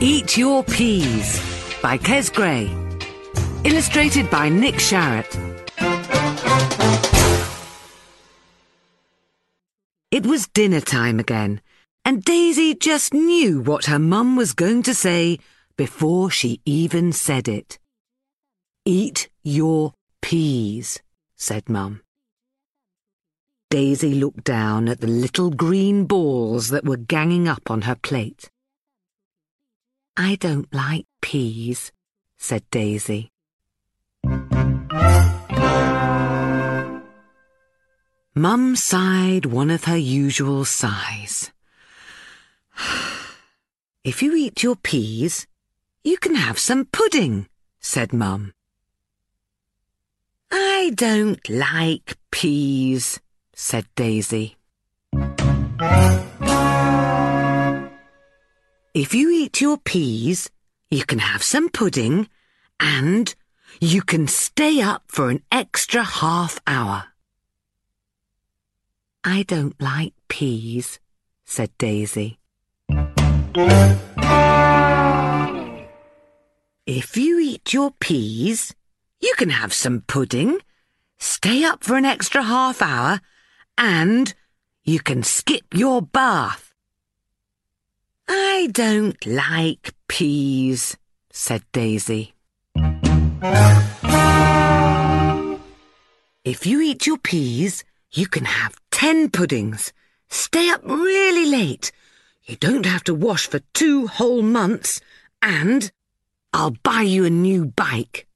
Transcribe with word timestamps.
Eat 0.00 0.38
Your 0.38 0.62
Peas 0.62 1.40
by 1.82 1.98
Kes 1.98 2.32
Gray. 2.32 2.70
Illustrated 3.64 4.30
by 4.30 4.48
Nick 4.48 4.76
Sharratt. 4.76 5.34
It 10.12 10.24
was 10.24 10.46
dinner 10.46 10.80
time 10.80 11.18
again, 11.18 11.60
and 12.04 12.22
Daisy 12.22 12.76
just 12.76 13.12
knew 13.12 13.60
what 13.60 13.86
her 13.86 13.98
mum 13.98 14.36
was 14.36 14.52
going 14.52 14.84
to 14.84 14.94
say 14.94 15.40
before 15.76 16.30
she 16.30 16.60
even 16.64 17.12
said 17.12 17.48
it. 17.48 17.80
Eat 18.84 19.28
your 19.42 19.94
peas, 20.22 21.00
said 21.34 21.68
Mum. 21.68 22.02
Daisy 23.68 24.14
looked 24.14 24.44
down 24.44 24.88
at 24.88 25.00
the 25.00 25.08
little 25.08 25.50
green 25.50 26.04
balls 26.04 26.68
that 26.68 26.84
were 26.84 26.96
ganging 26.96 27.48
up 27.48 27.68
on 27.68 27.82
her 27.82 27.96
plate. 27.96 28.48
I 30.20 30.34
don't 30.34 30.66
like 30.74 31.06
peas, 31.22 31.92
said 32.38 32.64
Daisy. 32.72 33.30
Mum 38.34 38.74
sighed 38.74 39.46
one 39.46 39.70
of 39.70 39.84
her 39.84 39.96
usual 39.96 40.64
sighs. 40.64 41.52
if 44.02 44.20
you 44.20 44.34
eat 44.34 44.64
your 44.64 44.74
peas, 44.74 45.46
you 46.02 46.18
can 46.18 46.34
have 46.34 46.58
some 46.58 46.86
pudding, 46.86 47.46
said 47.78 48.12
Mum. 48.12 48.52
I 50.50 50.90
don't 50.96 51.48
like 51.48 52.16
peas, 52.32 53.20
said 53.54 53.86
Daisy. 53.94 54.57
If 58.94 59.14
you 59.14 59.30
eat 59.30 59.60
your 59.60 59.76
peas, 59.76 60.50
you 60.90 61.04
can 61.04 61.18
have 61.18 61.42
some 61.42 61.68
pudding 61.68 62.28
and 62.80 63.34
you 63.80 64.02
can 64.02 64.26
stay 64.26 64.80
up 64.80 65.04
for 65.08 65.28
an 65.28 65.42
extra 65.52 66.02
half 66.02 66.58
hour. 66.66 67.04
I 69.22 69.42
don't 69.42 69.78
like 69.80 70.14
peas, 70.28 71.00
said 71.44 71.70
Daisy. 71.76 72.38
If 76.86 77.16
you 77.16 77.38
eat 77.38 77.74
your 77.74 77.90
peas, 78.00 78.74
you 79.20 79.34
can 79.36 79.50
have 79.50 79.74
some 79.74 80.00
pudding, 80.06 80.60
stay 81.18 81.62
up 81.62 81.84
for 81.84 81.96
an 81.96 82.06
extra 82.06 82.42
half 82.42 82.80
hour, 82.80 83.20
and 83.76 84.32
you 84.84 85.00
can 85.00 85.22
skip 85.22 85.66
your 85.74 86.00
bath. 86.00 86.67
I 88.28 88.68
don't 88.72 89.24
like 89.26 89.94
peas, 90.06 90.96
said 91.32 91.62
Daisy. 91.72 92.34
If 96.44 96.66
you 96.66 96.80
eat 96.80 97.06
your 97.06 97.18
peas, 97.18 97.84
you 98.12 98.26
can 98.26 98.44
have 98.44 98.76
ten 98.90 99.30
puddings. 99.30 99.92
Stay 100.28 100.68
up 100.70 100.82
really 100.84 101.46
late. 101.46 101.92
You 102.44 102.56
don't 102.56 102.86
have 102.86 103.04
to 103.04 103.14
wash 103.14 103.46
for 103.46 103.60
two 103.74 104.06
whole 104.06 104.42
months, 104.42 105.00
and 105.42 105.90
I'll 106.52 106.76
buy 106.82 107.02
you 107.02 107.24
a 107.24 107.30
new 107.30 107.66
bike. 107.66 108.26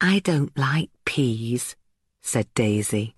I 0.00 0.18
don't 0.18 0.56
like 0.56 0.90
peas, 1.04 1.76
said 2.20 2.46
Daisy. 2.54 3.14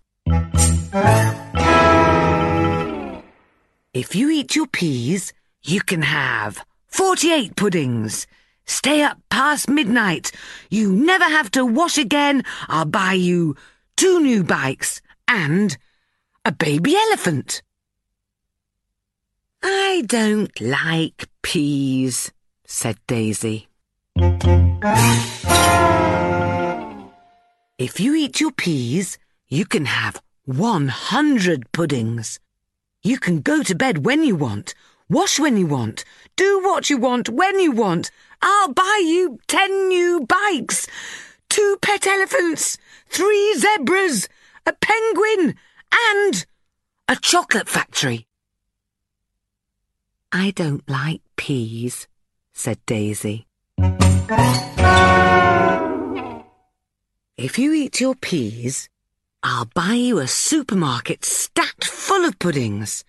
If 3.94 4.16
you 4.16 4.28
eat 4.28 4.56
your 4.56 4.66
peas, 4.66 5.32
you 5.62 5.80
can 5.80 6.02
have 6.02 6.64
48 6.88 7.54
puddings. 7.54 8.26
Stay 8.66 9.02
up 9.02 9.18
past 9.30 9.70
midnight. 9.70 10.32
You 10.68 10.90
never 10.90 11.22
have 11.22 11.48
to 11.52 11.64
wash 11.64 11.96
again. 11.96 12.42
I'll 12.66 12.86
buy 12.86 13.12
you 13.12 13.54
two 13.94 14.18
new 14.18 14.42
bikes 14.42 15.00
and 15.28 15.76
a 16.44 16.50
baby 16.50 16.96
elephant. 16.96 17.62
I 19.62 20.02
don't 20.08 20.60
like 20.60 21.28
peas, 21.42 22.32
said 22.66 22.98
Daisy. 23.06 23.68
If 27.78 28.00
you 28.00 28.16
eat 28.16 28.40
your 28.40 28.50
peas, 28.50 29.18
you 29.46 29.64
can 29.64 29.84
have 29.84 30.20
100 30.46 31.70
puddings. 31.70 32.40
You 33.06 33.18
can 33.18 33.42
go 33.42 33.62
to 33.62 33.74
bed 33.74 34.06
when 34.06 34.24
you 34.24 34.34
want, 34.34 34.74
wash 35.10 35.38
when 35.38 35.58
you 35.58 35.66
want, 35.66 36.06
do 36.36 36.62
what 36.64 36.88
you 36.88 36.96
want 36.96 37.28
when 37.28 37.60
you 37.60 37.70
want. 37.70 38.10
I'll 38.40 38.72
buy 38.72 39.02
you 39.04 39.38
10 39.46 39.88
new 39.88 40.24
bikes, 40.26 40.86
two 41.50 41.76
pet 41.82 42.06
elephants, 42.06 42.78
three 43.06 43.54
zebras, 43.58 44.26
a 44.64 44.72
penguin, 44.72 45.54
and 45.92 46.46
a 47.06 47.16
chocolate 47.16 47.68
factory. 47.68 48.26
I 50.32 50.52
don't 50.52 50.88
like 50.88 51.20
peas, 51.36 52.08
said 52.54 52.78
Daisy. 52.86 53.46
If 57.36 57.58
you 57.58 57.74
eat 57.74 58.00
your 58.00 58.14
peas, 58.14 58.88
I'll 59.46 59.66
buy 59.74 59.92
you 59.92 60.20
a 60.20 60.26
supermarket 60.26 61.22
stacked 61.22 61.84
full 61.84 62.24
of 62.24 62.38
puddings. 62.38 63.04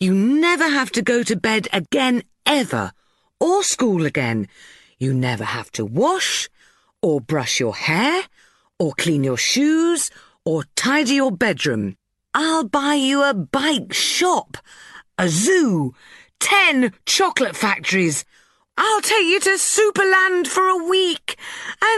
You 0.00 0.12
never 0.12 0.68
have 0.68 0.90
to 0.90 1.02
go 1.02 1.22
to 1.22 1.36
bed 1.36 1.68
again 1.72 2.24
ever, 2.44 2.90
or 3.38 3.62
school 3.62 4.04
again. 4.04 4.48
You 4.98 5.14
never 5.14 5.44
have 5.44 5.70
to 5.72 5.84
wash, 5.84 6.48
or 7.00 7.20
brush 7.20 7.60
your 7.60 7.76
hair, 7.76 8.24
or 8.80 8.92
clean 8.94 9.22
your 9.22 9.36
shoes, 9.36 10.10
or 10.44 10.64
tidy 10.74 11.14
your 11.14 11.30
bedroom. 11.30 11.96
I'll 12.34 12.64
buy 12.64 12.94
you 12.94 13.22
a 13.22 13.32
bike 13.32 13.92
shop, 13.92 14.56
a 15.16 15.28
zoo, 15.28 15.94
ten 16.40 16.92
chocolate 17.06 17.54
factories. 17.54 18.24
I'll 18.76 19.00
take 19.00 19.26
you 19.26 19.38
to 19.38 19.50
Superland 19.50 20.48
for 20.48 20.66
a 20.66 20.84
week, 20.84 21.36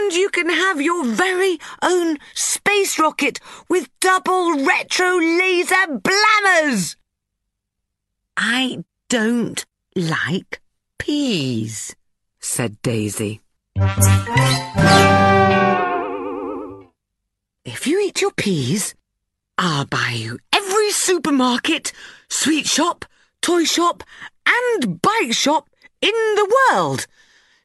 and 0.01 0.13
you 0.13 0.29
can 0.29 0.49
have 0.49 0.81
your 0.81 1.05
very 1.05 1.59
own 1.81 2.17
space 2.33 2.97
rocket 2.97 3.39
with 3.69 3.89
double 3.99 4.63
retro 4.65 5.17
laser 5.17 5.85
blammers. 5.87 6.95
I 8.35 8.83
don't 9.09 9.63
like 9.95 10.61
peas, 10.97 11.95
said 12.39 12.81
Daisy. 12.81 13.41
If 17.63 17.85
you 17.85 18.01
eat 18.01 18.21
your 18.21 18.31
peas, 18.31 18.95
I'll 19.57 19.85
buy 19.85 20.15
you 20.15 20.39
every 20.53 20.91
supermarket, 20.91 21.93
sweet 22.29 22.65
shop, 22.65 23.05
toy 23.41 23.65
shop, 23.65 24.03
and 24.47 25.01
bike 25.01 25.33
shop 25.33 25.69
in 26.01 26.13
the 26.35 26.55
world. 26.71 27.05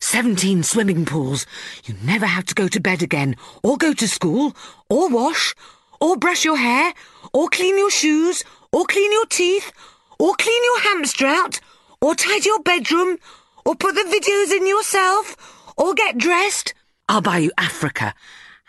Seventeen 0.01 0.63
swimming 0.63 1.05
pools. 1.05 1.47
You 1.85 1.95
never 2.03 2.27
have 2.27 2.45
to 2.47 2.55
go 2.55 2.69
to 2.69 2.81
bed 2.81 3.03
again, 3.03 3.37
or 3.63 3.77
go 3.77 3.93
to 3.95 4.07
school, 4.07 4.55
or 4.89 5.09
wash, 5.09 5.55
or 6.01 6.17
brush 6.17 6.45
your 6.45 6.59
hair, 6.59 6.93
or 7.33 7.49
clean 7.49 7.79
your 7.79 7.91
shoes, 7.91 8.45
or 8.73 8.85
clean 8.85 9.11
your 9.11 9.27
teeth, 9.27 9.73
or 10.19 10.35
clean 10.37 10.63
your 10.65 10.81
hamster 10.81 11.27
out, 11.27 11.61
or 12.01 12.15
tidy 12.15 12.47
your 12.47 12.63
bedroom, 12.63 13.19
or 13.65 13.75
put 13.75 13.95
the 13.95 14.03
videos 14.03 14.57
in 14.57 14.67
yourself, 14.67 15.73
or 15.77 15.95
get 15.95 16.19
dressed. 16.19 16.75
I'll 17.09 17.21
buy 17.21 17.39
you 17.39 17.53
Africa 17.59 18.15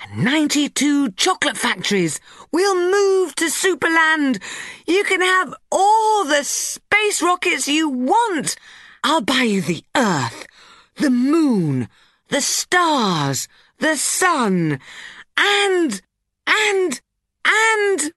and 0.02 0.24
92 0.24 1.12
chocolate 1.12 1.58
factories. 1.58 2.20
We'll 2.52 2.76
move 2.76 3.36
to 3.36 3.46
Superland. 3.46 4.42
You 4.86 5.04
can 5.04 5.22
have 5.22 5.54
all 5.72 6.24
the 6.26 6.44
space 6.44 7.22
rockets 7.22 7.68
you 7.68 7.90
want. 7.90 8.56
I'll 9.04 9.22
buy 9.22 9.44
you 9.44 9.62
the 9.62 9.84
Earth, 9.96 10.46
the 10.98 11.10
Moon, 11.10 11.88
the 12.30 12.42
stars, 12.42 13.48
the 13.80 13.96
Sun, 13.96 14.80
and, 15.38 16.02
and, 16.48 17.02
and, 17.46 18.14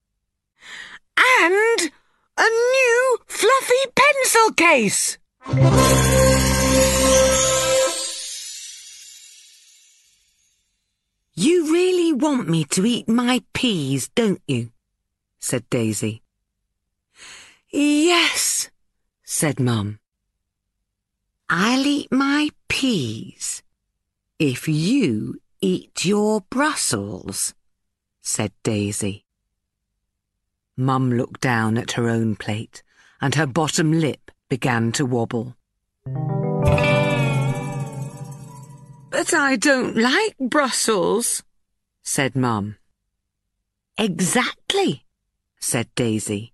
and 1.16 1.92
a 2.36 2.48
new 2.48 3.18
fluffy 3.26 3.92
pencil 3.94 4.52
case. 4.56 5.18
You 11.34 11.72
really 11.72 12.12
want 12.12 12.48
me 12.48 12.64
to 12.64 12.84
eat 12.84 13.08
my 13.08 13.42
peas, 13.54 14.10
don't 14.14 14.42
you? 14.46 14.72
said 15.38 15.64
Daisy. 15.70 16.22
Yes, 17.70 18.70
said 19.24 19.60
Mum. 19.60 19.99
I'll 21.52 21.84
eat 21.84 22.12
my 22.12 22.50
peas 22.68 23.64
if 24.38 24.68
you 24.68 25.40
eat 25.60 26.04
your 26.04 26.42
Brussels, 26.42 27.54
said 28.22 28.52
Daisy. 28.62 29.24
Mum 30.76 31.10
looked 31.10 31.40
down 31.40 31.76
at 31.76 31.90
her 31.92 32.08
own 32.08 32.36
plate 32.36 32.84
and 33.20 33.34
her 33.34 33.48
bottom 33.48 33.90
lip 33.90 34.30
began 34.48 34.92
to 34.92 35.04
wobble. 35.04 35.56
But 39.10 39.34
I 39.34 39.56
don't 39.56 39.96
like 39.96 40.36
Brussels, 40.38 41.42
said 42.00 42.36
Mum. 42.36 42.76
Exactly, 43.98 45.04
said 45.58 45.92
Daisy. 45.96 46.52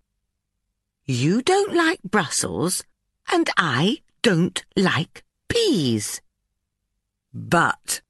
You 1.04 1.42
don't 1.42 1.74
like 1.74 2.00
Brussels, 2.02 2.82
and 3.30 3.50
I 3.58 3.98
don't 4.26 4.64
like 4.76 5.22
peas. 5.48 6.20
But 7.32 8.00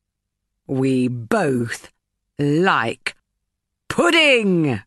we 0.66 1.08
both 1.08 1.92
like 2.38 3.14
pudding. 3.90 4.80